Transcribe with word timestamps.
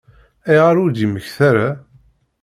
Ayɣer 0.49 0.75
ur 0.83 0.89
d-yemmekta 0.91 1.41
ara? 1.49 1.69